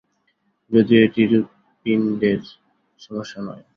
[0.71, 2.41] যদিও এটি হূৎপিণ্ডের
[2.99, 3.63] সমস্যা নয়।